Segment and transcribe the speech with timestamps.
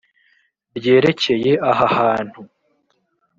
[0.77, 2.39] Ryerekeye aha hantu.